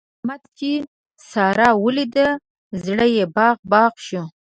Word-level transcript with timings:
احمد 0.17 0.41
چې 0.57 0.69
سارا 1.31 1.69
وليده؛ 1.85 2.27
زړه 2.83 3.05
يې 3.15 3.25
باغ 3.35 3.57
باغ 3.71 3.93
شو. 4.05 4.23